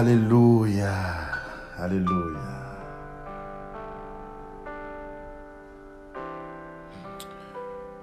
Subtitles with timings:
[0.00, 0.94] Alléluia.
[1.76, 2.40] Alléluia.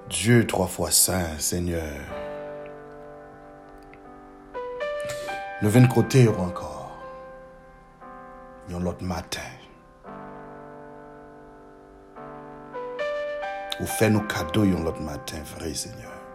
[0.07, 1.97] Dieu trois fois saint, Seigneur.
[5.63, 6.95] Nous venons côté encore.
[8.69, 9.49] Yon l'autre matin.
[13.79, 16.26] Ou fait nous cadeaux l'autre matin, vrai Seigneur.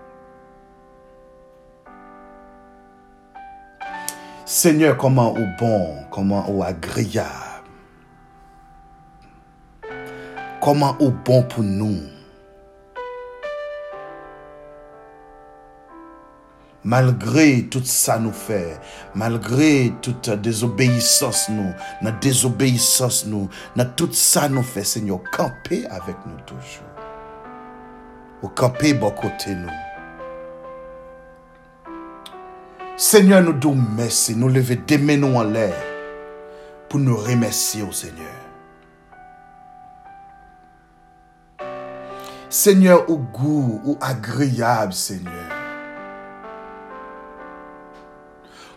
[4.55, 7.31] Seigneur, comment ou bon, comment ou agréable.
[10.61, 12.03] Comment ou bon pour nous.
[16.85, 18.79] Malgré tout ça nous fait,
[19.15, 26.17] malgré toute désobéissance nous, notre désobéissance nous, notre tout ça nous fait, Seigneur, camper avec
[26.27, 26.93] nous toujours.
[28.43, 29.92] Ou camper bon côté nous.
[32.97, 35.75] Seigneur, nous disons merci, nous lever des mains en l'air
[36.89, 38.27] pour nous remercier au Seigneur.
[42.51, 45.33] Seigneur, au goût, ou agréable, Seigneur.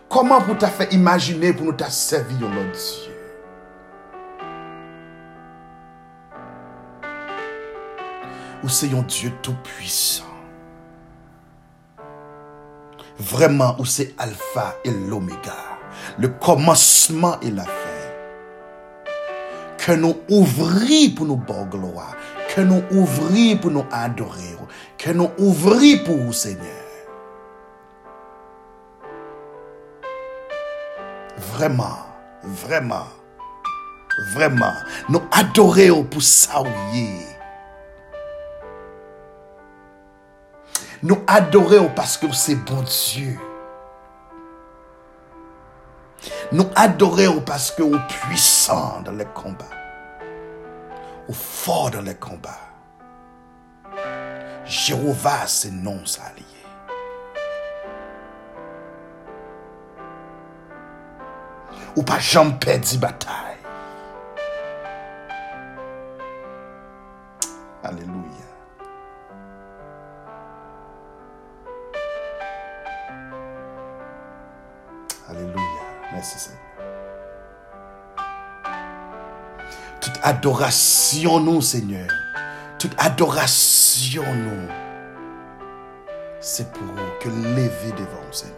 [0.08, 3.12] Comment pour t'a fait imaginer pour nous t'a servi, oh Lord Dieu?
[8.64, 10.35] Ou c'est un Dieu tout-puissant.
[13.18, 15.54] Vraiment, où c'est Alpha et l'Oméga.
[16.18, 17.72] Le commencement et la fin.
[19.78, 22.14] Que nous ouvrions pour nous bon gloire.
[22.54, 24.56] Que nous ouvrions pour nous adorer.
[24.98, 26.64] Que nous ouvrions pour vous, Seigneur.
[31.52, 31.98] Vraiment,
[32.42, 33.06] vraiment,
[34.34, 34.72] vraiment.
[35.08, 36.66] Nous adorer pour ça où
[41.02, 43.38] Nous adorons parce que c'est bon Dieu.
[46.52, 49.64] Nous adorons parce que vous puissant dans les combats.
[51.28, 52.60] Ou fort dans les combats.
[54.64, 56.42] Jéhovah, c'est non s'allier.
[61.94, 63.45] Ou pas jamais perdu bataille.
[80.00, 82.08] Toute adoration nous, Seigneur.
[82.78, 84.68] Toute adoration nous.
[86.40, 88.54] C'est pour que lever devant Seigneur.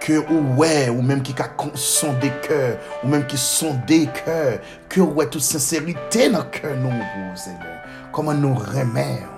[0.00, 1.34] Que ou ouais, ou même qui
[1.74, 6.44] sont des cœurs, ou même qui sont des cœurs, que ouais toute sincérité dans le
[6.44, 7.82] cœur nous, Seigneur.
[8.12, 9.28] Comment nous remettre,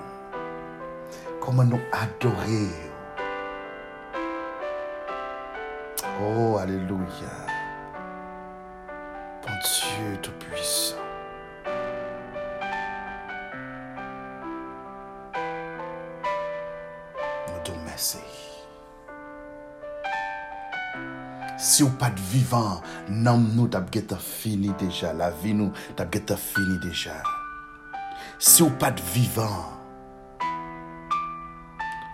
[1.41, 2.88] comment nous adorer.
[6.21, 7.31] Oh, Alléluia.
[9.41, 10.97] Bon Dieu Tout-Puissant.
[17.47, 18.19] Nous te merci.
[21.57, 23.85] Si ou pas de vivant, nam nous t'a
[24.19, 25.13] fini déjà.
[25.13, 27.23] La vie nous t'a fini déjà.
[28.41, 29.71] Si ou pas de vivant,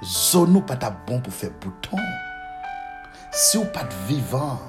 [0.02, 1.96] zone nous pas ta bon pour faire bouton.
[3.36, 4.60] Si ou pas vivant,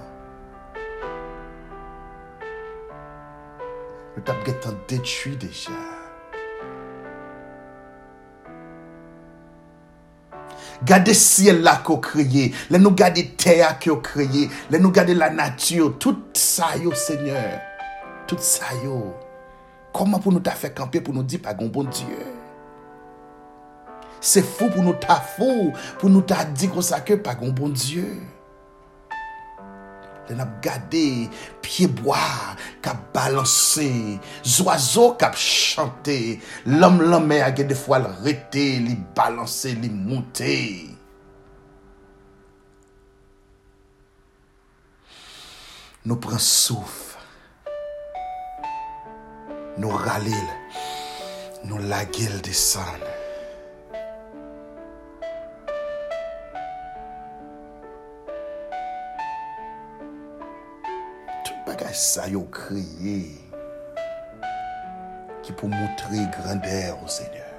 [4.18, 4.34] nous t'a
[4.88, 5.70] détruit déjà.
[10.84, 15.14] Gardez ciel là qu'on crié, les nous garder terre qui ont crié, les nous garder
[15.14, 17.60] la nature, tout ça yo Seigneur,
[18.26, 19.14] tout ça yo.
[19.94, 22.18] Comment pour nous t'a fait camper pour nous dire pas bon Dieu?
[24.20, 26.26] C'est fou pour nous t'a fou, pour nous
[26.56, 28.08] dit qu'on ça que pas bon Dieu.
[30.26, 31.30] Den ap gade,
[31.62, 39.90] pieboa kap balanse, zoazo kap chante, lom lome age defwa l rete, li balanse, li
[39.90, 40.58] monte.
[46.06, 47.16] Nou pren souf,
[49.82, 50.50] nou ralil,
[51.70, 53.25] nou lagil desan.
[61.96, 63.32] sa yo kriye
[65.46, 67.56] ki pou moutre grandeur o Seigneur,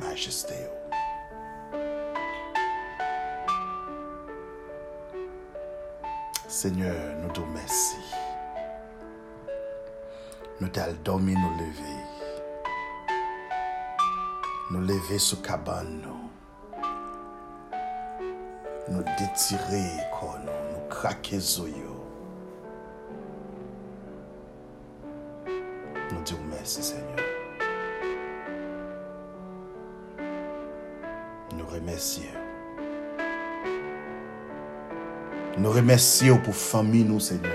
[0.00, 0.72] majeste yo.
[6.50, 8.02] Seigneur, nou tou mersi.
[10.58, 11.96] Nou tal domi nou leve.
[14.74, 16.18] Nou leve sou kaban nou.
[18.90, 19.86] Nou detire
[20.18, 20.62] kon nou.
[20.74, 22.01] Nou krake zo yo.
[26.62, 27.16] Merci Seigneur.
[31.56, 32.22] Nous remercions.
[35.58, 37.50] Nous remercions pour famille nous Seigneur.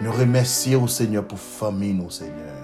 [0.00, 2.62] Nous remercions Seigneur pour famille nous Seigneur.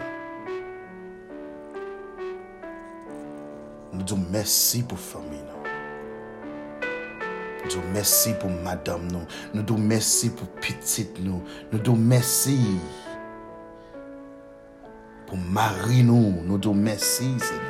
[3.93, 5.71] Nous disons merci pour famille nous.
[7.63, 9.27] Nous disons merci pour madame nous.
[9.53, 11.43] Nous disons merci pour petite nous.
[11.71, 12.79] Nous disons merci
[15.35, 16.43] pour mari nous.
[16.45, 17.63] Nous disons merci Seigneur.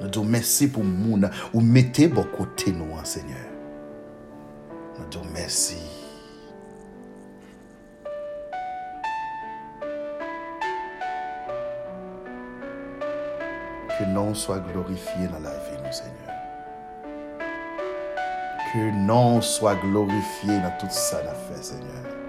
[0.00, 3.38] Nous disons merci pour moun ou mettez bon côté nous, Seigneur.
[4.98, 5.78] Nous disons merci.
[13.98, 16.14] Que nom soit glorifié dans la vie, nous, Seigneur.
[18.72, 22.23] Que nom soit glorifié dans tout ça qu'on a fait, Seigneur.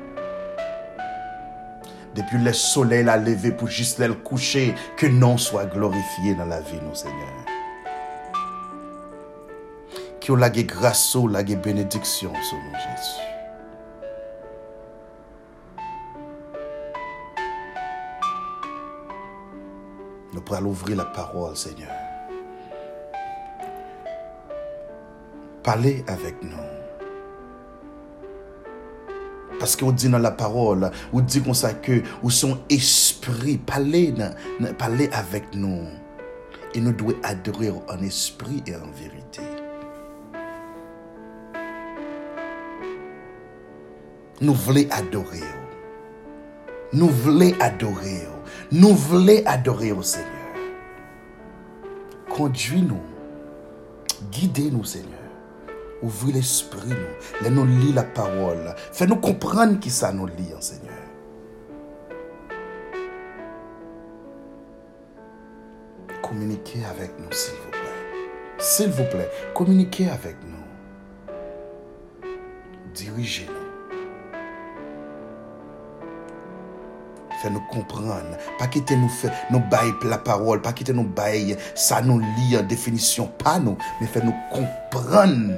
[2.16, 6.62] Depuis le soleil l'a levé pour juste le coucher, que nom soit glorifié dans la
[6.62, 7.28] vie, nous, Seigneur.
[10.22, 13.22] Que la grâce, la bénédiction sur Jésus.
[20.34, 21.92] Nous pourrons ouvrir la parole, Seigneur.
[25.64, 26.75] Parlez avec nous.
[29.66, 34.14] Parce qu'on dit dans la parole, on dit comme ça que ou son esprit, parlez,
[34.78, 35.88] parlez avec nous.
[36.76, 39.42] Et nous devons adorer en esprit et en vérité.
[44.40, 45.42] Nous voulons adorer.
[46.94, 48.22] Nous voulons adorer.
[48.72, 50.30] Nous voulons adorer au Seigneur.
[52.30, 53.02] Conduis-nous.
[54.32, 55.25] Guidez-nous, Seigneur.
[56.02, 57.42] Ouvrez l'esprit, nous.
[57.42, 58.76] Laisse-nous lire la parole.
[58.92, 60.94] Fais-nous comprendre qui ça nous lit, Seigneur.
[66.22, 67.80] Communiquez avec nous, s'il vous plaît.
[68.60, 71.44] S'il vous plaît, communiquez avec nous.
[72.94, 73.66] Dirigez-nous.
[77.50, 82.02] nous comprendre, pas quitter nous faire nous bailler la parole, pas quitter nous bailler ça
[82.02, 85.54] nous lit en définition, pas nous, mais faire nous comprendre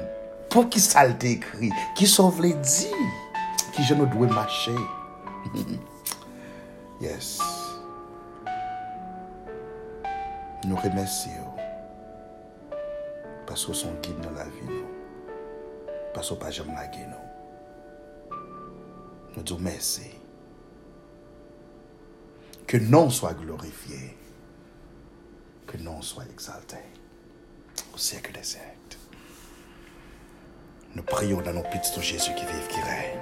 [0.52, 2.90] pou ki sal te ekri, ki son vle di,
[3.74, 4.74] ki je nou dwe mache.
[7.04, 7.36] yes.
[10.66, 11.46] Nou remersi yo.
[13.48, 14.86] Paso son guide nan la vi nou.
[16.16, 18.38] Paso pa jem nage nou.
[19.36, 20.10] Nou djou mersi.
[22.68, 24.16] Que non soit glorifié.
[25.66, 26.82] Que non soit exalté.
[27.94, 29.07] Au siècle des siècles.
[30.98, 33.20] Nous prions dans nos petits Jésus qui vive, qui règne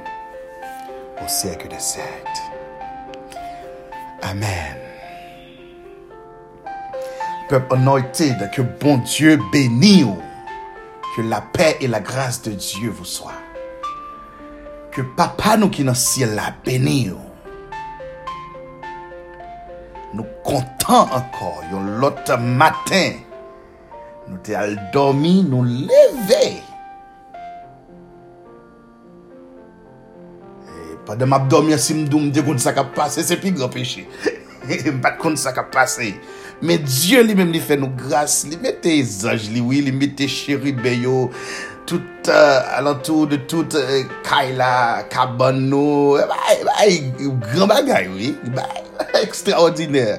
[1.22, 2.40] au siècle des siècles.
[4.22, 4.78] Amen.
[7.50, 10.06] Peuple anointed, que bon Dieu bénisse,
[11.14, 13.42] que la paix et la grâce de Dieu vous soient.
[14.90, 17.12] Que papa nous qui dans le ciel la bénisse
[20.14, 21.62] nous comptons encore,
[22.00, 23.12] l'autre matin,
[24.28, 26.62] nous allons dormir, nous lever.
[31.16, 34.04] Dem ap domye simdoum de kon sa ka pase, se pi gran peche.
[35.02, 36.12] Bat kon sa ka pase.
[36.64, 40.28] Men Diyo li men li fe nou grase, li mette zanj li, oui, li mette
[40.32, 41.26] cheri beyo,
[41.86, 48.08] tout euh, alantou de tout euh, kaila, kabano, e bay, e bay, e gran bagay,
[48.08, 48.82] oui, bay,
[49.26, 50.16] ekstraordinèr.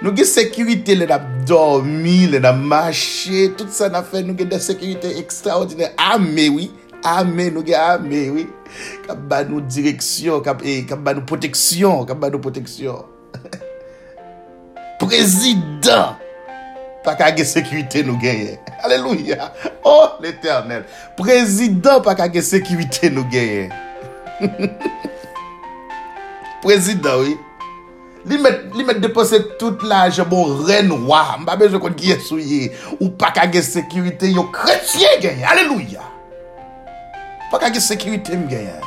[0.00, 4.48] Nou gen sekirite lè nan dormi, lè nan mache, tout sa nan fè nou gen
[4.48, 5.92] de sekirite ekstraordinèr.
[6.00, 6.70] Ame, ah, oui,
[7.06, 8.46] ame, nou gen ame, oui.
[9.06, 13.04] Kap ba nou direksyon, kap, eh, kap ba nou proteksyon, kap ba nou proteksyon.
[15.00, 16.20] Prezident,
[17.04, 18.58] pa kage sekwite nou genye.
[18.84, 19.50] Aleluya.
[19.84, 20.84] Oh, l'Eternel.
[21.18, 23.70] Prezident, pa kage sekwite nou genye.
[26.64, 27.38] Prezident, oui.
[28.28, 31.38] Li met, li met depose tout la je bon renwa.
[31.40, 32.68] Mba bej kon kiye souye.
[32.98, 35.48] Ou pa kage sekwite yo kretye genye.
[35.48, 36.09] Aleluya.
[37.50, 38.78] Pa kage sekirite m genye.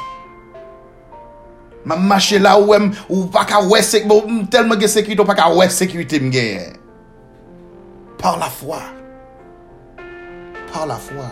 [1.86, 5.28] Ma mache la ou em, ou pa ka we sekirite, bon, telman ge sekirite ou
[5.28, 6.74] pa ka we sekirite m genye.
[8.22, 8.80] Par la fwa.
[10.72, 11.28] Par la fwa.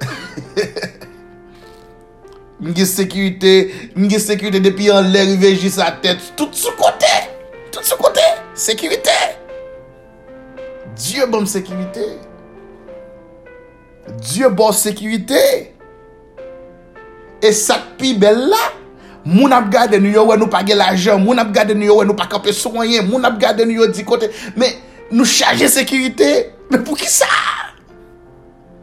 [2.60, 5.24] Mge sécurité, mge sécurité depuis en l'air
[5.56, 7.06] juste sa tête, tout sous côté,
[7.72, 8.20] tout sous côté,
[8.54, 9.10] sécurité.
[10.94, 12.18] Dieu bon sécurité.
[14.20, 15.74] Dieu bon sécurité.
[17.42, 18.72] Et ça pi belle là,
[19.24, 21.96] moun ap gade nou yo wè nou pa ge l'ajan, moun ap gade nou yo
[21.96, 24.28] wè nou pa kampe soyen, moun ap gade nou yo di kote,
[24.60, 24.76] mais
[25.10, 26.50] nou chaje sécurité.
[26.70, 27.26] Mais pour qui ça?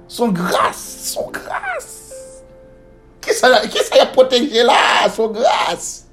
[0.07, 2.43] Son grâce, son grâce.
[3.21, 6.05] Qui ça, qui ça y a protégé là, son grâce?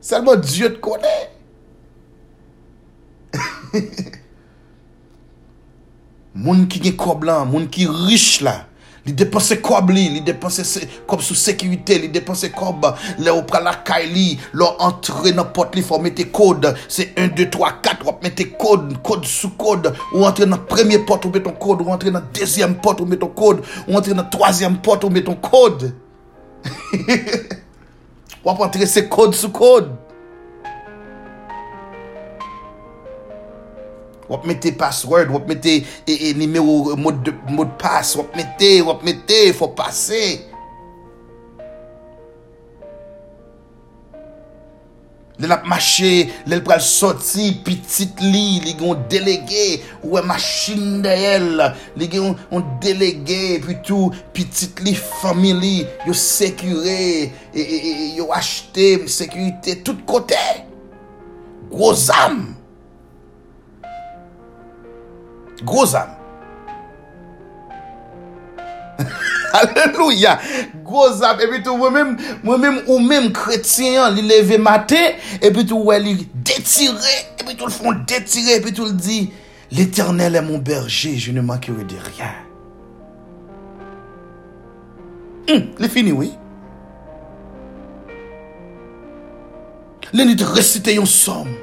[0.00, 1.30] Seulement Dieu te connaît.
[6.32, 8.54] Moun ki gen kob lan, moun ki riche la,
[9.04, 12.86] li depanse kob li, li depanse se, kob sou sekirite, li depanse kob,
[13.20, 14.24] le ou pral akay li,
[14.56, 18.46] lor entre nan pot li fò mette kod, se 1, 2, 3, 4, wap mette
[18.56, 22.24] kod, kod sou kod, ou entre nan premye pot ou metton kod, ou entre nan
[22.32, 25.90] dezyem pot ou metton kod, ou entre nan troasyem pot ou metton kod.
[28.46, 29.92] wap entre se kod sou kod.
[34.30, 39.44] Wap mette password, wap mette e, e, nimeyo mod, mod pass, wap mette, wap mette,
[39.56, 40.22] fò pase.
[45.42, 46.10] Lè lap mache,
[46.46, 49.64] lè l pral soti, pitit li, li gen yon delege,
[50.06, 51.64] wè machin de el,
[51.98, 58.30] li gen yon delege, pi tou pitit li famili, yo sekure, e, e, e yo
[58.36, 60.38] achete, sekurite, tout kote.
[61.72, 62.61] Gwo zam.
[65.64, 66.14] Gros âme.
[69.52, 70.38] Alléluia.
[70.84, 71.40] Gros âme.
[71.40, 76.02] Et puis tout, moi-même, moi-même, ou même chrétien, il levé matin, et puis tout, ouais,
[76.02, 76.96] il détiré,
[77.40, 79.32] et puis tout le fond détiré, et puis tout le dit,
[79.70, 82.32] l'éternel est mon berger, je ne manquerai de rien.
[85.50, 86.32] Hum, il est fini, oui.
[90.12, 91.54] de réciter une somme.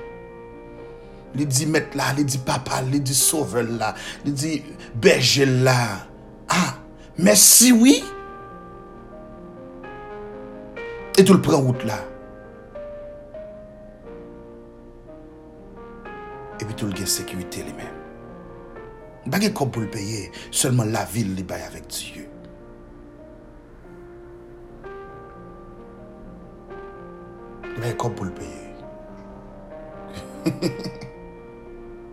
[1.37, 3.93] Li di met la, li di papa, li di sove la,
[4.25, 6.07] li di beje la.
[6.49, 6.73] Ah,
[7.17, 8.03] men si oui,
[11.17, 11.99] et tout le pren route la.
[16.59, 17.99] Et puis tout le gen sécurité li men.
[19.29, 22.25] Bagè kop pou l'peye, seulement la vil li baye avèk Diyo.
[27.77, 28.65] Bagè kop pou l'peye.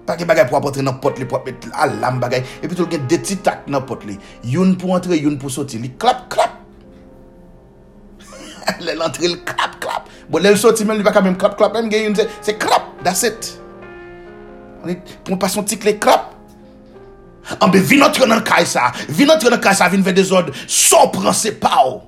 [0.06, 2.44] Pa Pake bagay pou apotre nan pot li, pou apet alam bagay.
[2.62, 4.14] E pi tou gen deti tak nan pot li.
[4.46, 5.80] Youn pou antre, youn pou soti.
[5.82, 6.62] Li klap, klap.
[8.82, 10.06] Le l'antre, li klap, klap.
[10.30, 11.74] Bo lè soti men, li baka men klap, klap.
[11.74, 13.50] Men gen youn se, se klap, that's it.
[14.86, 16.30] Pou mwen pason tik le klap.
[17.62, 18.92] Anbe, vi notre nan kay sa.
[19.08, 20.54] Vi notre nan kay sa, vin ve de zon.
[20.70, 22.00] So pran se pa ou.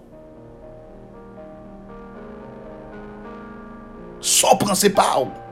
[4.23, 5.48] So pran se pa ou.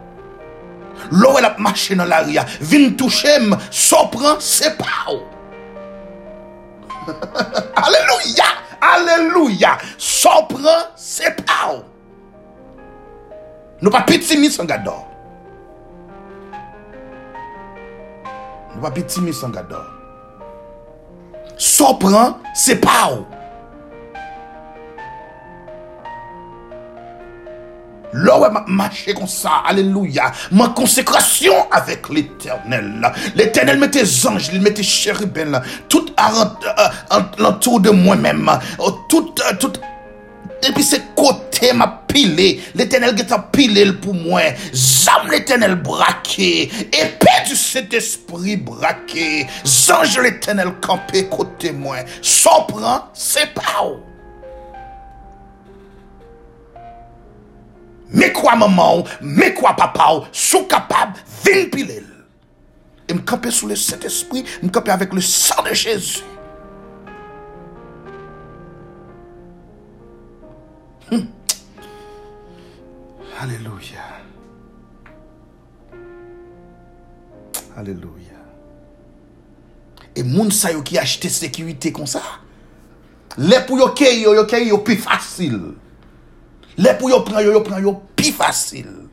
[1.12, 5.22] lò wè l ap mache nan la ria, vin touchem, sopran, sepa ou.
[7.86, 8.48] Aleluya,
[8.80, 11.84] aleluya, sopran, sepa ou.
[13.82, 15.04] Nou pa pitimis an gador.
[18.72, 19.84] Nou pa pitimis an gador.
[21.60, 23.26] Sopran, sepa ou.
[28.12, 33.10] Ou Lò wè m'achè kon sa, aleluya, mwen konsekrasyon avèk l'Eternel.
[33.36, 35.58] L'Eternel mè te zanj, mè te chèribèl,
[35.92, 36.12] tout
[37.42, 38.48] l'entour de mwen mèm,
[39.10, 39.80] tout, tout,
[40.64, 42.48] epi se kote m'a pile,
[42.78, 50.76] l'Eternel geta pile l'pou mwen, zam l'Eternel brake, epè du set espri brake, zanj l'Eternel
[50.84, 54.15] kampe kote mwen, sopran se pa ou.
[58.12, 62.06] Me kwa maman ou, me kwa papa ou, sou kapab, vin pilel.
[63.06, 66.24] E m kapè sou le set espri, m kapè avèk le san de Jésus.
[73.36, 74.04] Aleluya.
[77.76, 78.40] Aleluya.
[80.16, 82.22] E moun sa yo ki achete sekirite kon sa.
[83.36, 85.76] Le pou yo yo, yo pi fasil.
[86.76, 89.05] Le pou yo pran yo, yo pran yo pi fasil.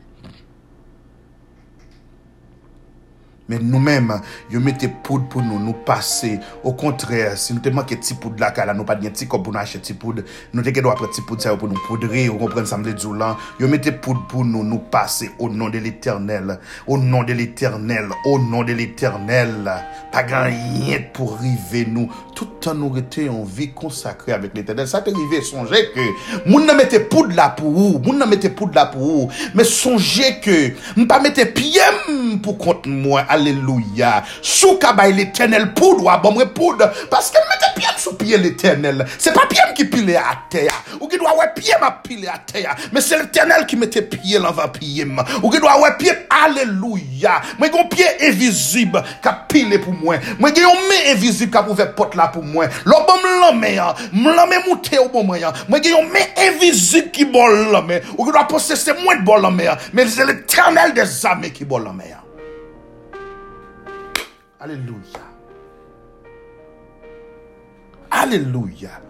[3.50, 4.08] Men nou menm,
[4.48, 6.38] yo mette poud pou nou nou pase.
[6.62, 9.28] Ou kontre, si nou te manke ti poud la ka la, nou pa dnyen ti
[9.28, 10.22] kop pou nou ache ti poud.
[10.54, 13.36] Nou teke do apre ti poud sa yo pou nou poudri, ou kompren samle djoulan.
[13.60, 15.28] Yo mette poud pou nou nou pase.
[15.36, 16.54] Ou non de l'Eternel.
[16.86, 18.14] Ou non de l'Eternel.
[18.24, 19.68] Ou non de l'Eternel.
[20.14, 20.48] Pa gan
[20.80, 22.08] yet pou rive nou.
[22.34, 24.88] Tout an nou rete yon vi konsakre avik l'Eternel.
[24.88, 26.08] Sa te rive sonje ke,
[26.48, 28.00] moun nan mette poud la pou ou.
[28.00, 29.28] Moun nan mette poud la pou ou.
[29.52, 30.58] Me sonje ke,
[30.96, 33.33] mpa mette piyem pou kont mwen.
[33.34, 34.22] Alléluia.
[34.40, 36.78] Sou kabay l'éternel poud, ou abomre poud.
[37.10, 39.04] Parce que mette pied sous pied l'éternel.
[39.18, 40.84] C'est pas pied qui pile à terre.
[41.00, 42.76] Ou qui doit ouais pied m'a pile à terre.
[42.92, 45.06] Mais c'est l'éternel qui mette pied l'envers pied.
[45.42, 47.42] Ou qui doit ouais pied, alléluia.
[47.58, 50.16] Moi, gon pied invisible qui a pile pour moi.
[50.38, 52.66] Moi, gon main invisible qui a ouvert porte là pour moi.
[52.84, 53.04] L'homme
[53.40, 53.64] l'homme,
[54.12, 55.52] l'homme monté au bon moyen.
[55.68, 57.98] Moi, gon main invisible qui bon l'homme.
[58.16, 59.62] Ou qui doit posséder moins de bon l'homme.
[59.92, 62.02] Mais c'est l'éternel des armées qui bon l'homme.
[64.64, 65.20] Alléluia.
[68.10, 69.02] Alléluia.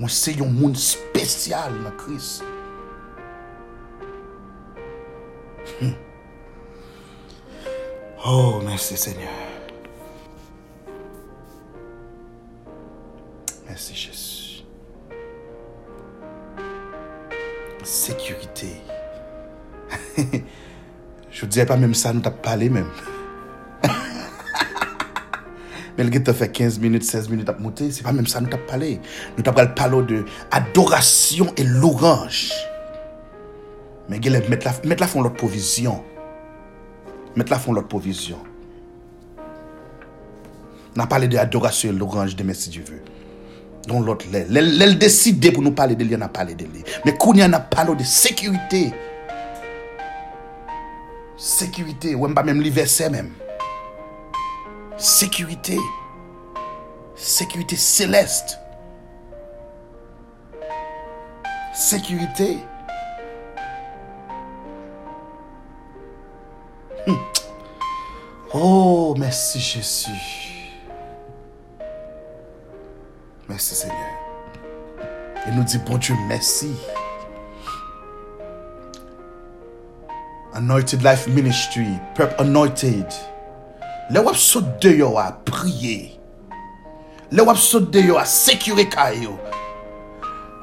[0.00, 2.42] Moi, c'est un monde spécial dans Christ.
[5.80, 5.92] Hmm.
[8.26, 9.57] Oh, merci Seigneur.
[21.58, 22.86] Je ne disais pas même ça, nous t'as parlé même.
[25.98, 28.46] Mais le gars fait 15 minutes, 16 minutes à monter, c'est pas même ça, nous
[28.46, 29.00] t'as parlé.
[29.36, 32.52] Nous t'as parlé de adoration et l'orange.
[34.08, 36.04] Mais mettre la, mettre la fond l'autre provision.
[37.34, 38.38] Mettre la fond l'autre provision.
[40.96, 43.02] On a parlé de adoration et l'orange demain si Dieu veut.
[43.88, 46.84] Donc l'autre, elle décide pour nous parler de lui, on a parlé de lui.
[47.04, 48.92] Mais quand on a parlé de sécurité,
[51.38, 53.32] sécurité, ou même même verset même.
[54.98, 55.78] Sécurité.
[57.14, 58.58] Sécurité céleste.
[61.72, 62.58] Sécurité.
[67.06, 67.14] Hmm.
[68.52, 70.10] Oh, merci Jésus.
[73.48, 73.96] Merci Seigneur.
[75.46, 76.74] Et nous dit, bon Dieu, merci.
[80.58, 83.06] Anointed Life Ministry, Prep Anointed.
[84.10, 86.18] Le wap sot de yo a priye.
[87.30, 89.36] Le wap sot de yo a sekure kayo.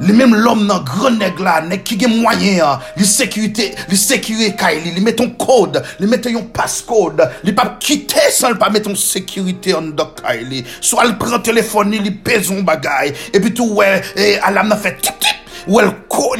[0.03, 4.51] Li menm lom nan gran neg la, neg ki gen mwayen li sekure, li sekure
[4.59, 8.73] kay li, li meton kode, li meton yon paskode, li pap kite san li pa
[8.75, 10.65] meton sekurite an do kay li.
[10.83, 15.23] So al pren telefoni, li pezon bagay, epi tou we, e, alam nan fe tip
[15.23, 15.87] tip, ou wè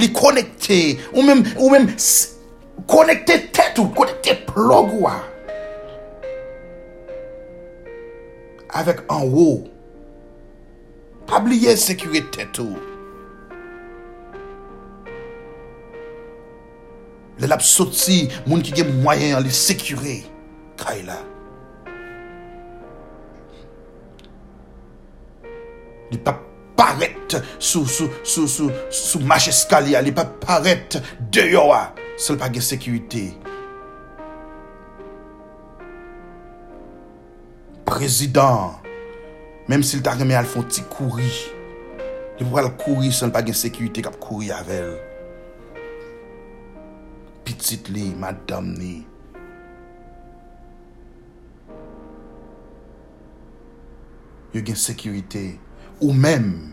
[0.04, 1.88] li konekte, ou menm, ou menm,
[2.90, 5.16] konekte tet ou, konekte plog ou a.
[8.76, 9.64] Avèk an wou.
[11.30, 12.78] Pabliye sekure tet ou.
[17.40, 20.20] Le lap soti, moun ki gen mwayen an li sekure.
[20.80, 21.18] Kay la.
[26.12, 26.36] Li pa
[26.78, 30.04] paret sou, sou, sou, sou, sou mache skalya.
[30.04, 31.00] Li pa paret
[31.34, 31.86] deyo a.
[32.16, 33.26] Sel pa gen sekurite.
[37.86, 38.80] Prezident,
[39.68, 41.28] menm sil ta reme al fon ti kouri,
[42.40, 44.96] li pou al kouri sel pa gen sekurite kap kouri avel.
[47.44, 48.96] Pitit li, madam ni.
[54.56, 55.46] Yo gen sekurite.
[56.00, 56.72] Ou menm,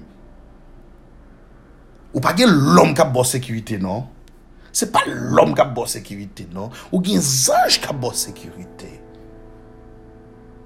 [2.14, 4.11] ou pa gen lom kap bo sekurite non?
[4.72, 6.72] Se pa l'om ka bo sekirite, non?
[6.90, 8.88] Ou gen zanj ka bo sekirite.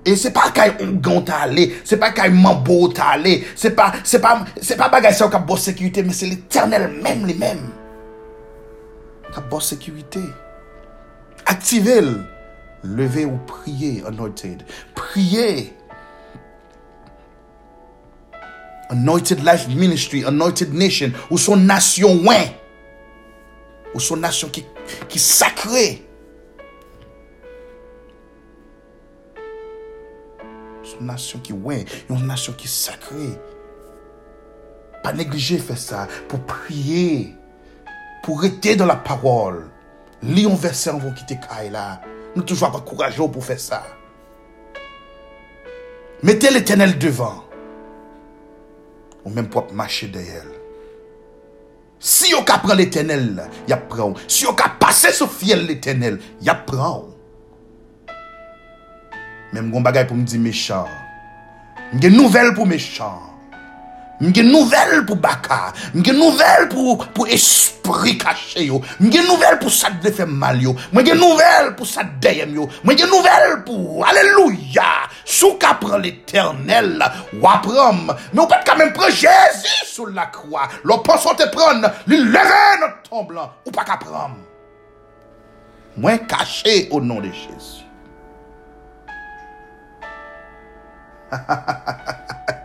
[0.07, 3.89] E se pa kay ongan ta ale, se pa kay mambo ta ale, se pa,
[4.07, 7.35] se pa, se pa bagay sa ou ka bo sekirite, men se l'eternel menm li
[7.41, 7.65] menm.
[9.35, 10.23] Ka bo sekirite.
[11.51, 12.13] Aktive l.
[12.87, 14.63] Leve ou priye anointed.
[14.95, 15.73] Priye.
[18.91, 22.39] Anointed Life Ministry, Anointed Nation, ou son nasyon wè.
[23.97, 24.67] Ou son nation qui,
[25.09, 26.07] qui sacrée.
[30.83, 33.41] Son nation qui ouais, une nation qui sacrée.
[35.03, 37.35] Pas négliger faire ça pour prier,
[38.23, 39.71] pour rester dans la parole.
[40.23, 41.39] Lis un verset en vous quitter
[41.71, 42.03] là.
[42.35, 43.83] Nous toujours pas courageux pour faire ça.
[46.23, 47.45] Mettez l'éternel devant.
[49.25, 50.56] Ou même pour marcher derrière.
[51.99, 54.15] Si yo ka pran l'Eternel, ya pran.
[54.29, 57.13] Si yo ka pase sou fiel l'Eternel, ya pran
[59.53, 60.91] Mem Men bagay pou mdi mechan.
[61.95, 63.36] Mge nouvel pou mechan.
[64.21, 70.25] Mge nouvel pou baka, mge nouvel pou espri kache yo, mge nouvel pou sa defe
[70.25, 74.89] mal yo, mge nouvel pou sa deyem yo, mge nouvel pou, aleluya,
[75.21, 77.05] sou ka pran l'eternel,
[77.45, 82.25] wapram, me ou pat kamen pran Jezi sou la kwa, lopan son te pran, li
[82.25, 84.41] leve not tomblan, ou pa ka pran.
[86.01, 87.85] Mwen kache ou non de Jezi.
[91.27, 92.56] Ha ha ha ha ha.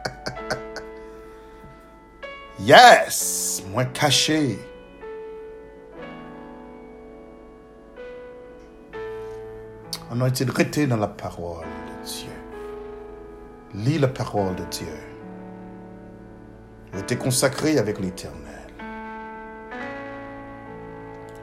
[2.60, 4.60] Yes, moins caché.
[10.12, 12.30] On a été traité dans la parole de Dieu.
[13.74, 14.88] Lis la parole de Dieu.
[16.94, 18.68] On été consacré avec l'éternel.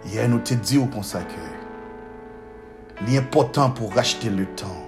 [0.04, 1.36] Hier, nous te dit au consacré.
[3.06, 4.86] L'important pour racheter le temps.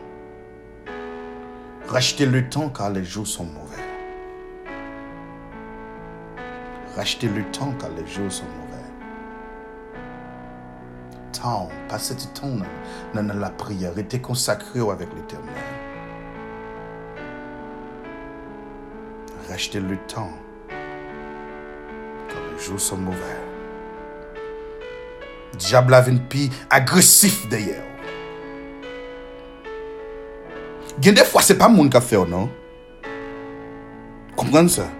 [1.88, 3.79] Racheter le temps car les jours sont mauvais.
[7.00, 8.84] Racheter le temps car les jours sont mauvais.
[11.32, 12.58] Temps, passer du temps
[13.14, 15.54] dans la prière, était consacré avec l'éternel.
[19.48, 20.34] Racheter le temps
[22.28, 23.16] car les jours sont mauvais.
[25.54, 27.86] Diable a une pi agressif d'ailleurs.
[30.98, 32.50] Des fois, c'est pas mon qui a fait, non?
[34.36, 34.82] Comprenez ça?
[34.82, 34.99] Ge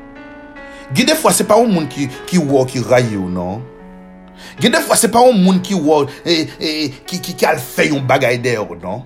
[0.94, 3.62] Gye defwa se pa ou moun ki, ki wò ki raye ou nan.
[4.59, 6.70] Gye defwa se pa ou moun ki wò e, e,
[7.07, 9.05] ki, ki, ki al fè yon bagay der ou nan.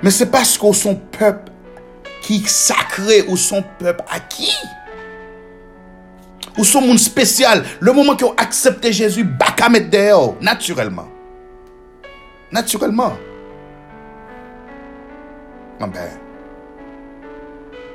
[0.00, 1.50] Men se pasko son pep
[2.24, 4.52] ki sakre ou son pep aki.
[6.56, 7.66] Ou son moun spesyal.
[7.84, 10.38] Le mouman ki ou aksepte Jezu baka met der ou.
[10.40, 11.08] Naturelman.
[12.50, 13.18] Naturelman.
[15.80, 16.16] Mwen ah ben.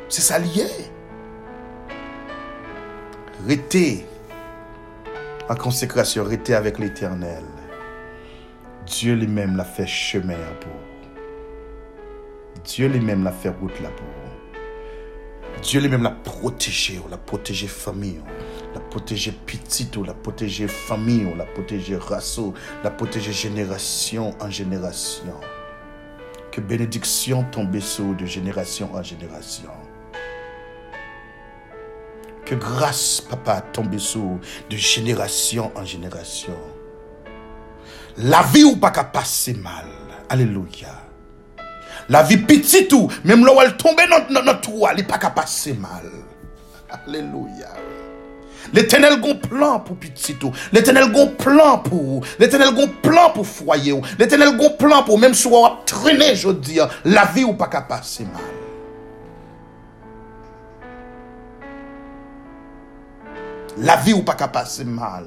[0.09, 0.94] Se sa liye.
[3.47, 4.03] Rêtez
[5.47, 7.43] en consécration, rêtez avec l'éternel.
[8.87, 10.71] Dieu lui-même l'a fait chemin pour.
[12.63, 15.61] Dieu lui-même l'a fait route là pour.
[15.61, 18.19] Dieu lui-même l'a protégé, l'a protégé famille,
[18.73, 22.39] l'a protégé petit, l'a protégé famille, l'a protégé race,
[22.83, 25.39] l'a protégé génération en génération.
[26.51, 29.69] Que bénédiction tombe sur de génération en génération.
[32.45, 36.53] Que grâce, papa, tombe sur de génération en génération.
[38.17, 39.87] La vie ou pas qu'à passer mal.
[40.29, 41.01] Alléluia.
[42.07, 43.97] La vie petite ou, même là où elle tombe
[44.29, 46.03] dans notre toit, elle pas qu'à passer mal.
[46.89, 47.73] Alléluia.
[48.73, 50.51] L'éternel gon plan pour petit ou.
[50.71, 53.99] L'éternel gon plan pour L'éternel gon plan pour foyer.
[54.19, 57.81] L'éternel gon plan pour même si on traîner, je dis, la vie ou pas qu'à
[57.81, 58.54] passer mal.
[63.77, 65.25] La vie ou pas qu'à passer mal.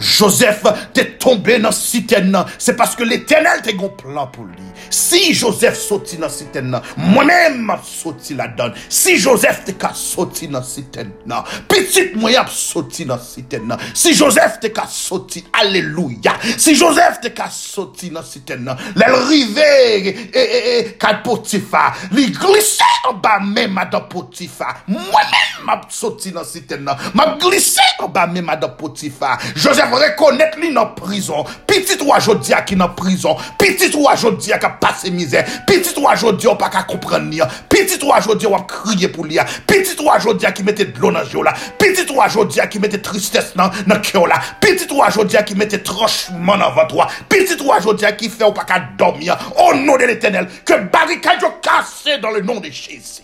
[0.00, 0.64] Joseph
[0.96, 4.68] te tombe nan siten nan, se paske l'Eternel te gon plan pou li.
[4.90, 8.72] Si Joseph soti nan siten nan, mounen ap soti la dan.
[8.88, 13.82] Si Joseph te ka soti nan siten nan, pitit mwen ap soti nan siten nan.
[13.94, 16.38] Si Joseph te ka soti, aleluya.
[16.56, 19.68] Si Joseph te ka soti nan siten nan, lèl rive
[20.00, 24.72] e, e, e, kad potifa, li glise an ba men madan potifa.
[24.88, 29.36] Mounen ap soti nan siten nan, map glise an ba men madan potifa.
[29.54, 31.44] Joseph reconnaître lui dans prison.
[31.66, 33.36] Petit toi aujourd'hui qui dans prison.
[33.58, 35.44] Petit toi aujourd'hui qui a passé misère.
[35.66, 37.30] Petit toi aujourd'hui on pas qu'à comprendre.
[37.68, 39.38] Petit toi aujourd'hui on crier pour lui.
[39.66, 41.54] Petit toi aujourd'hui qui mettait de dans le là.
[41.78, 44.40] Petit toi aujourd'hui qui mettait tristesse dans le cœur là.
[44.60, 47.06] Petit aujourd'hui qui mettait tranchement dans votre toi.
[47.28, 49.36] Petit toi aujourd'hui qui fait ou pas qu'à dormir.
[49.56, 50.48] Au nom de l'éternel.
[50.64, 53.22] Que barricade cassé dans le nom de Jésus.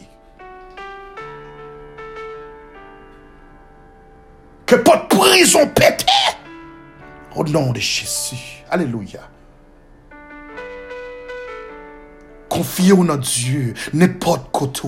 [4.67, 6.05] Que votre prison pète.
[7.37, 8.65] Au nom de Jésus.
[8.71, 9.21] Alléluia.
[12.57, 14.81] Confiez au notre Dieu, n'importe côté.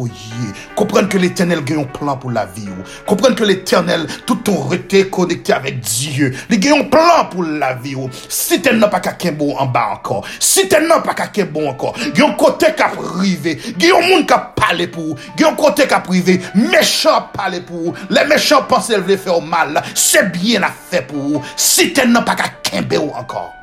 [0.75, 2.67] Comprenez que l'éternel a un plan pour la vie.
[3.07, 6.35] Comprenez que l'éternel, tout ton été connecté avec Dieu.
[6.49, 7.95] Il a un plan pour la vie.
[8.31, 10.27] Si tu n'as pas qu'un bon en bas encore.
[10.41, 11.95] Si tu n'as pas qu'un bon encore.
[12.15, 13.61] Il y a un côté qui a privé.
[13.79, 15.93] Il y a un monde qui a parlé pour Il y a un côté qui
[15.93, 16.41] a privé.
[16.55, 19.83] Méchant parler pour Les méchants pensent qu'ils veulent faire mal.
[19.95, 21.43] C'est bien la fait pour vous.
[21.55, 23.58] Si tu n'as pas qu'un bon encore.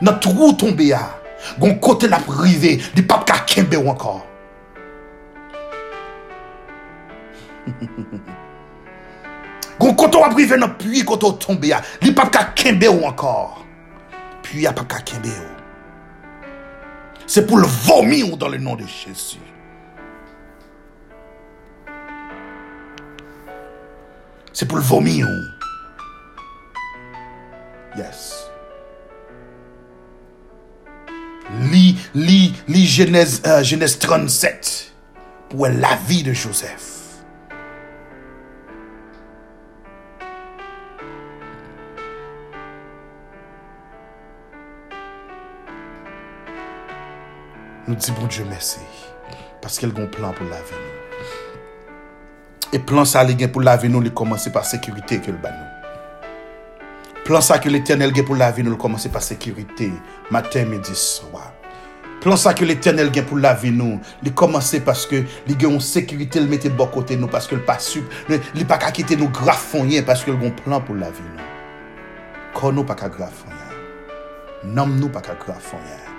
[0.00, 1.20] Notre roue tombée à.
[1.58, 4.26] Gon côté la privé, du pape ka kembe ou encore.
[9.78, 13.64] Gon côté la privé notre puits côté tombé à, du pape ka kembe ou encore.
[14.42, 15.00] puits pas qu'à
[17.26, 19.38] C'est pour le vomir dans le nom de Jésus.
[24.52, 25.26] C'est pour le vomir.
[27.96, 28.53] Yes.
[31.60, 34.92] Lis, lis, lis Genèse, euh, Genèse 37
[35.48, 36.90] pour la vie de Joseph.
[47.86, 48.80] Nous disons, bon Dieu, merci.
[49.60, 50.62] Parce qu'il y a un plan pour la vie.
[52.72, 55.50] Et plan ça, pour la vie, nous, commence par sécurité que le ban
[57.24, 59.86] Plan sa ke l'Eternel gen pou la vi nou l'komanse pa sekirite,
[60.34, 61.46] maten, midi, swa.
[62.20, 65.80] Plan sa ke l'Eternel gen pou la vi nou, li komanse paske li gen yon
[65.80, 70.04] sekirite l mette bo kote nou, paske l pa sup, li pa kakite nou grafonyen,
[70.04, 71.52] paske l gon plan pou la vi nou.
[72.60, 73.78] Kon nou pa ka grafonyen,
[74.76, 76.13] nam nou pa ka grafonyen.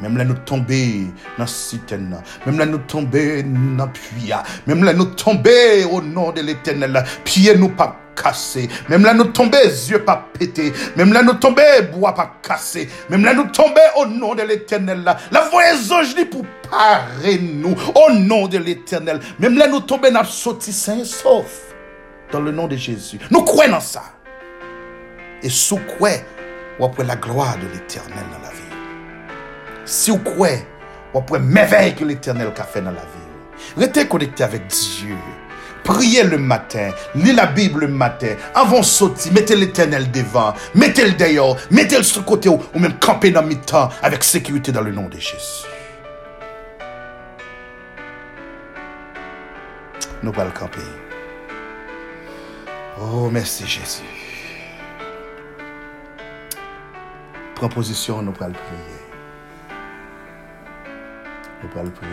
[0.00, 1.06] Même là nous tomber
[1.38, 2.20] dans citerne.
[2.46, 4.32] Même là nous tomber dans puits.
[4.66, 7.04] Même là nous tomber au nom de l'éternel.
[7.24, 8.68] Pieds nous pas cassés.
[8.88, 10.72] Même là nous tomber yeux pas pétés.
[10.96, 12.88] Même là nous tomber bois pas cassé.
[13.08, 15.04] Même là nous tomber au nom de l'éternel.
[15.30, 19.20] La voix anges pour parer nous au nom de l'éternel.
[19.38, 21.74] Même là nous tomber dans sauté saint sauf
[22.32, 23.18] dans le nom de Jésus.
[23.30, 24.02] Nous croyons ça.
[25.42, 26.10] Et sous quoi,
[26.80, 28.63] on après la gloire de l'éternel dans la vie.
[29.84, 30.66] Si vous croyez,
[31.12, 33.76] vous pouvez merveille que l'éternel a fait dans la vie.
[33.76, 35.16] Restez connecté avec Dieu.
[35.84, 41.58] Priez le matin, lisez la Bible le matin, avant sortir, mettez l'éternel devant, mettez-le dehors,
[41.70, 45.08] mettez-le sur le côté ou, même camper dans mi temps avec sécurité dans le nom
[45.08, 45.66] de Jésus.
[50.22, 50.80] Nous allons camper.
[52.98, 54.04] Oh, merci Jésus.
[57.54, 58.93] Prends position, nous allons prier.
[61.64, 62.10] Nous le prier.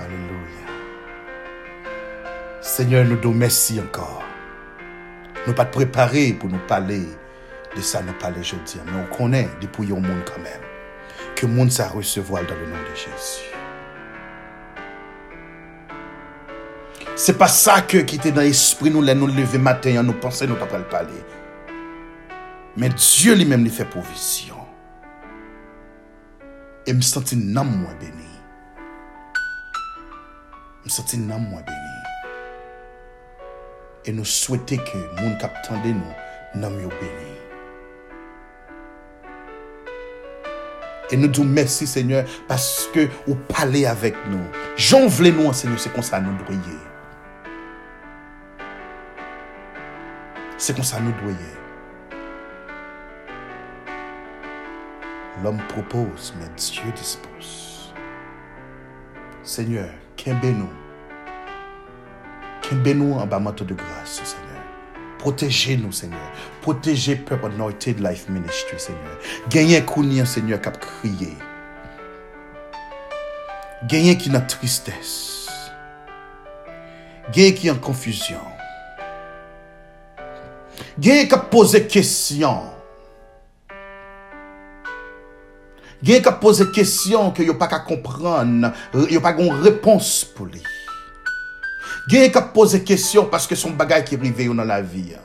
[0.00, 0.66] Alléluia.
[2.60, 4.22] Seigneur, nous te merci encore.
[5.46, 7.02] Nous pas préparés pour nous parler
[7.74, 8.80] de ça, nous parler aujourd'hui.
[8.86, 10.62] Mais on connaît depuis au monde quand même.
[11.34, 13.50] Que le monde ça recevoir dans le nom de Jésus.
[17.16, 20.54] C'est pas ça que qui était dans l'esprit nous, nous lever matin, nous penser nous
[20.54, 20.84] pas le
[22.76, 24.56] Mais Dieu lui-même lui fait provision.
[26.86, 28.12] Et me sentir non moins béni.
[30.84, 31.78] Me sentir non moins béni.
[34.04, 37.36] Et nous souhaitons que le monde qui nous, non mieux béni.
[41.10, 44.44] Et nous disons merci Seigneur parce que vous parlez avec nous.
[44.76, 46.60] J'en voulais nous Seigneur, c'est comme ça nous doyer.
[50.58, 50.98] C'est comme ça
[55.42, 57.92] L'homme propose, mais Dieu dispose.
[59.42, 60.70] Seigneur, qu'aimez-nous?
[62.62, 64.46] Qu'aimez-nous en bas de grâce, Seigneur?
[65.18, 66.32] Protégez-nous, Seigneur.
[66.62, 69.18] Protégez Peuple Anointed Life Ministry, Seigneur.
[69.50, 71.36] Gagnez Kounia, Seigneur, a crié.
[73.84, 75.48] Gagnez qui n'a tristesse.
[77.32, 78.40] Gagnez qui en confusion.
[80.98, 82.75] Gagnez qui a posé question.
[86.06, 88.68] Gen ka pose kesyon ke yo pa ka kompran,
[89.10, 90.62] yo pa gon repons pou li.
[92.06, 95.16] Gen ka pose kesyon paske son bagay ki rive yo nan la vi.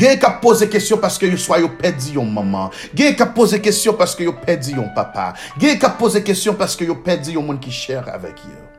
[0.00, 2.72] Gen ka pose kesyon paske yo swa yo pedi yon maman.
[2.96, 5.34] Gen ka pose kesyon paske yo pedi yon papa.
[5.60, 8.69] Gen ka pose kesyon paske yo pedi yon moun ki chèr avèk yo.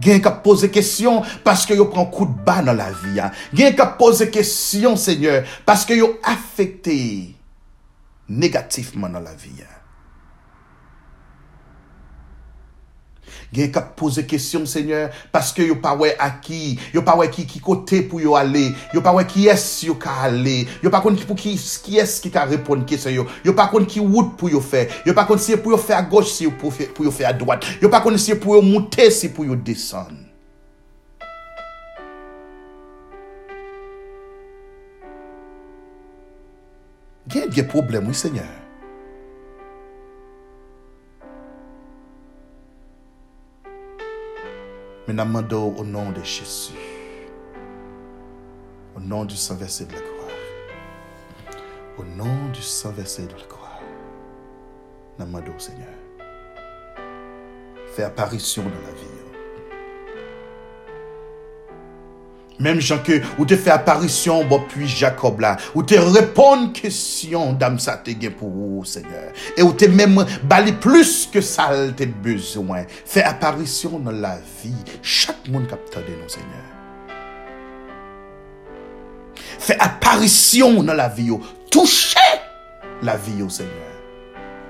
[0.00, 3.32] Gen kap pose kesyon paske yo pran kout ba nan la vi ya.
[3.52, 6.96] Gen kap pose kesyon, Seigneur, paske yo afekte
[8.32, 9.81] negatifman nan la vi ya.
[13.52, 17.28] Gen ka pose question, Seigneur, parce que yo pa wè a qui, yo pa wè
[17.28, 20.88] qui qui côté pour yo aller, yo pa wè qui est yo ka aller, yo
[20.88, 24.00] pa kon pour qui qui est qui ka répondre question yo, yo pa kon qui
[24.00, 26.72] route pour yo faire, yo pa kon si pour yo faire à gauche si pour
[26.72, 29.54] pour yo faire à droite, yo pa kon si pour yo monter si pour yo
[29.54, 30.16] descendre.
[37.28, 38.61] Gen des problèmes, oui, Seigneur.
[45.12, 46.72] Nous au nom de Jésus.
[48.96, 51.58] Au nom du sang versé de la croix.
[51.98, 53.80] Au nom du sang versé de la croix.
[55.18, 56.02] Nous Seigneur.
[57.92, 59.21] Fè apparisyon nan la vi
[62.62, 65.54] Mem jan ke ou te fè apparisyon bo puis Jacob la.
[65.74, 69.30] Ou te repon kèsyon dam sa te gen pou ou, Seigneur.
[69.56, 72.86] E ou te mem bali plus ke sal te bezwen.
[72.88, 74.74] Fè apparisyon nan la vi.
[75.02, 76.68] Chak moun kaptade nou, Seigneur.
[79.62, 81.40] Fè apparisyon nan la vi yo.
[81.72, 82.20] Touche
[83.02, 83.90] la vi yo, Seigneur.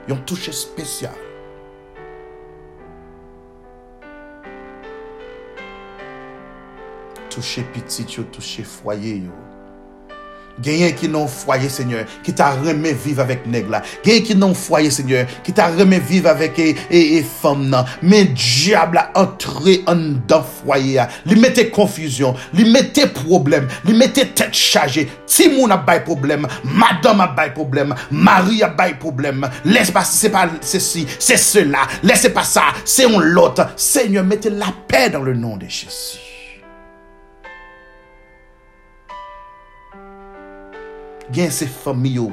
[0.09, 1.32] Yon touche spesyal.
[7.35, 9.33] Toucher petit yo, toucher foyer yo.
[10.62, 13.83] Genyen qui non foyer, Seigneur, qui t'a remis vivre avec nèg là.
[14.05, 17.85] Genyen qui non foyer, Seigneur, qui t'a remis vivre avec nan.
[18.03, 19.97] Mais diable a entré en
[20.29, 21.01] dans foyer.
[21.25, 25.09] Mette confusion, li mette problème, li mette tête chargée.
[25.27, 29.49] Timoun a bay problème, madame a bay problème, Marie a bay problème.
[29.64, 31.81] Laisse pas ceci, c'est cela.
[32.03, 33.66] Laissez pas ça, c'est on l'autre.
[33.77, 36.32] Seigneur, mettez la paix dans le nom de Jésus.
[41.33, 42.29] gen se fami yo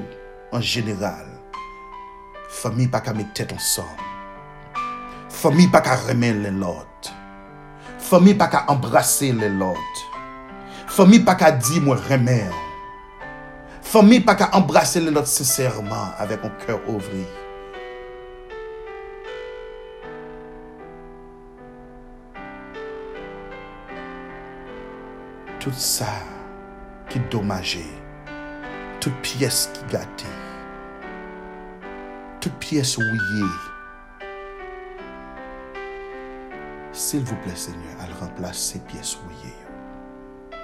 [0.52, 1.28] an general.
[2.50, 3.88] Fami pa ka met tèt ansan.
[5.32, 7.12] Fami pa ka remen lè lot.
[8.10, 10.02] Fami pa ka embrase lè lot.
[10.90, 12.52] Fami pa ka di mwen remen.
[13.90, 17.24] Fami pa ka embrase lè lot sèsèrman avèk an kèr ouvri.
[25.60, 26.12] Tout sa
[27.12, 27.99] ki domaje
[29.00, 30.26] toute pièce qui gâte,
[32.42, 33.50] toute pièce ouillée.
[36.92, 40.60] S'il vous plaît, Seigneur, elle remplace ces pièces ouillées.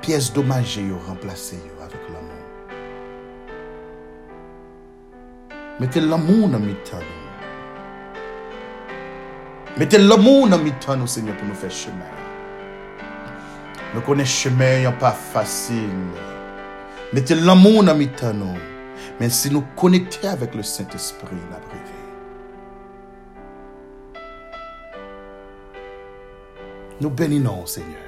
[0.00, 2.32] Pièces dommagées, remplacez avec l'amour.
[5.78, 6.96] Mettez l'amour dans mes temps.
[9.76, 11.96] Mettez l'amour dans mes temps, Seigneur, pour nous faire chemin.
[13.94, 15.90] Nous connaissons chemin, pas facile.
[17.12, 18.10] Mettez l'amour dans mes
[19.20, 21.60] Mais si nous connectons avec le Saint-Esprit, la.
[27.00, 28.00] Nous bénissons, Seigneur.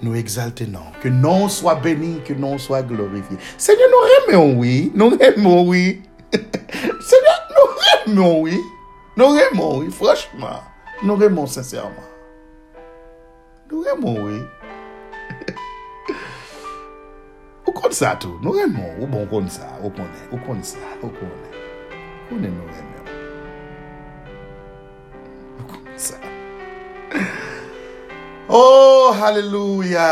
[0.00, 0.64] Nous exaltons.
[1.00, 3.36] Que non soit béni, que non soit glorifié.
[3.58, 4.90] Seigneur, nous aimons, oui.
[4.94, 6.02] Nous aimons, oui.
[6.32, 7.48] Seigneur,
[8.06, 8.58] nous aimons, oui.
[9.16, 9.90] Nous aimons, oui.
[9.90, 10.60] Franchement,
[11.02, 11.90] nous aimons sincèrement.
[13.70, 14.40] Nous aimons, oui.
[17.72, 18.36] Ou kon sa tou?
[18.44, 18.98] Nou remon?
[19.00, 19.64] Ou bon kon sa?
[19.80, 20.26] Ou konen?
[20.28, 20.76] Ou kon sa?
[21.00, 21.54] Ou konen?
[22.28, 23.06] Konen nou remon?
[25.56, 26.20] Ou kon sa?
[28.52, 30.04] Oh, haleluya!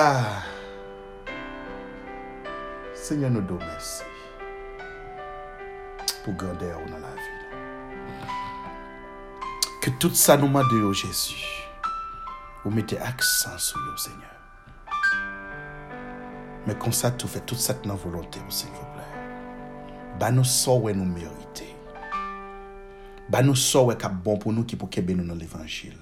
[2.97, 4.09] Seigneur nou do mersi
[6.25, 7.29] pou gande ou nan la vi.
[9.85, 11.37] Ke tout sa nou mande yo, Jezu,
[12.65, 14.40] ou mette aksan sou yo,
[16.67, 19.07] Men kon sa tou fè tout sat nan volonté ou s'il vous plè.
[20.21, 21.69] Ba nou so wè nou merite.
[23.31, 25.97] Ba nou so wè kap bon pou nou ki pou kebe nou nan l'Evangil.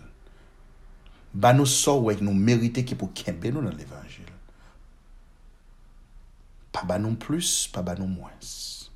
[1.31, 4.27] Ba nou so wè nou merite ki pou kebe nou nan l'Evangil.
[6.75, 8.91] Pa ba nou plus, pa ba nou mwens.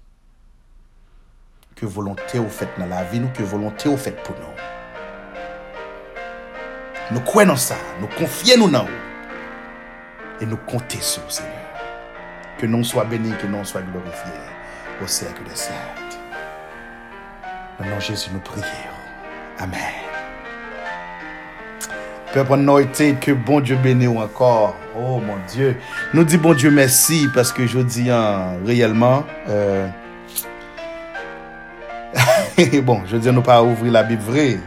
[1.78, 4.68] Ke volonté ou fèt nan la vi nou, ke volonté ou fèt pou nou.
[7.12, 9.11] Nou kwen nan sa, nou konfye nou nan ou.
[10.42, 11.52] Et nous compter sur Seigneur.
[12.58, 14.32] Que non soit béni, que non soit glorifié
[15.02, 15.78] au siècle des siècles.
[17.78, 18.66] Maintenant, Jésus, nous prions.
[19.58, 19.78] Amen.
[22.32, 24.76] Peuple anointé, que bon Dieu bénisse encore.
[24.96, 25.76] Oh mon Dieu.
[26.14, 29.24] Nous disons bon Dieu merci parce que je dis hein, réellement.
[29.48, 29.86] Euh,
[32.82, 34.58] bon, je dis nous pas ouvrir la Bible vraie.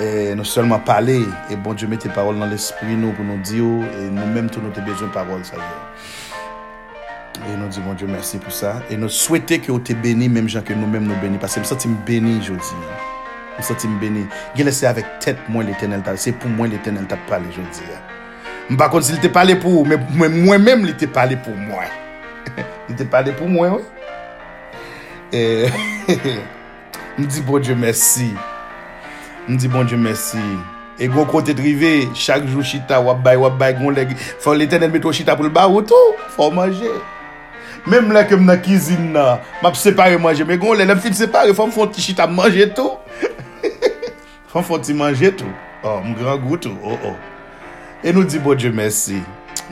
[0.00, 3.36] Et nous seulement parler et bon Dieu met tes paroles dans l'esprit nous pour nous
[3.42, 5.56] dire et nous-mêmes tout nous avons besoin de paroles ça
[7.46, 9.92] et e nous disons bon Dieu merci pour ça et nous souhaitons que vous te
[9.92, 12.70] béni même gens que nous-mêmes nous bénis parce que nous sentons bénis aujourd'hui
[13.58, 14.24] nous sentons bénis
[14.56, 17.70] je laisse avec tête moi l'éternel c'est pour moi l'éternel t'a parlé aujourd'hui
[18.70, 21.82] je ne sais pas s'il t'a parlé pour mais moi-même il t'a parlé pour moi
[22.88, 23.82] il t'a parlé pour moi oui.
[25.34, 25.66] Et
[27.18, 28.32] me dis bon Dieu merci
[29.48, 30.38] Mdi bon Dje mersi.
[30.98, 34.12] E gwo kote trive, chak jou chita wap bay wap bay goun leg.
[34.38, 36.90] Fò l'Eternel metro chita pou l'ba ou tou, fò manje.
[37.90, 40.46] Mèm lè kem nan kizin nan, map separe manje.
[40.46, 43.00] Mè goun lè, lè film separe, fò m fò ti chita manje tou.
[44.52, 45.50] fò m fò ti manje tou.
[45.82, 47.18] Oh, m gran goutou, oh oh.
[48.06, 49.18] E nou di bon Dje mersi.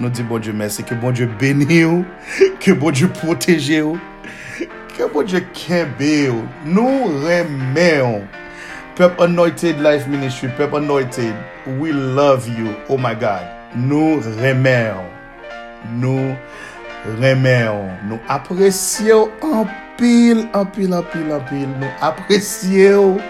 [0.00, 2.02] Nou di bon Dje mersi, ke bon Dje beni ou,
[2.58, 3.94] ke bon Dje proteje ou,
[4.96, 8.39] ke bon Dje kembe ou, nou reme ou.
[8.96, 11.34] Pep Anointed Life Ministry, Pep Anointed,
[11.78, 12.74] we love you.
[12.88, 13.46] Oh my God.
[13.74, 15.06] Nou remè ou.
[16.02, 16.34] Nou
[17.20, 17.86] remè ou.
[18.08, 19.30] Nou apresye ou
[19.60, 21.68] anpil, anpil, anpil, anpil.
[21.78, 23.20] Nou apresye ou.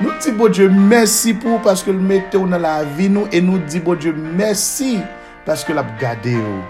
[0.00, 3.28] Nou di bo Dje mersi pou paske l mette ou nan la vi nou.
[3.28, 4.96] E nou di bo Dje mersi
[5.44, 6.64] paske l ap gade ou.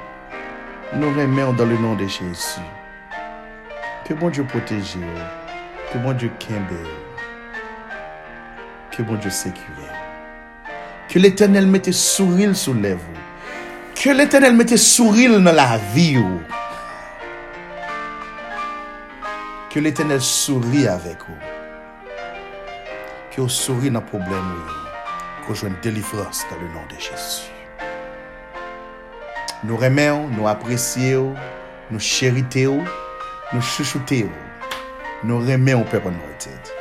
[0.98, 2.58] Nou remè ou dan le nan de Jésus.
[4.04, 5.32] Ke bon Dje proteje ou.
[5.94, 7.03] Ke bon Dje kembe ou.
[8.94, 9.90] ke bon Diyo sekure.
[11.10, 13.22] Ke l'Eternel mette souril sou lev ou.
[13.98, 16.38] Ke l'Eternel mette souril nan la vi ou.
[19.72, 21.40] Ke l'Eternel souri avek ou.
[23.34, 24.78] Ke ou souri nan problem ou.
[25.48, 27.50] Ko jwen delivrans nan le nan de Jésus.
[29.64, 31.32] Nou remè ou, nou apresye ou,
[31.90, 32.84] nou chérite ou,
[33.50, 34.78] nou chouchoute ou.
[35.24, 36.73] Nou remè ou pepon nou eted.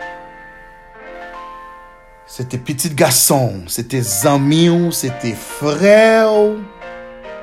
[2.35, 6.31] C'était petit garçon, c'était amis, c'était frère,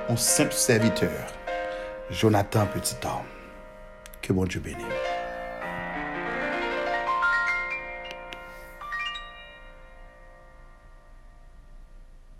[0.09, 1.29] un simple serviteur.
[2.11, 3.23] Jonathan, petit homme.
[4.21, 5.10] Que bon Dieu bénisse.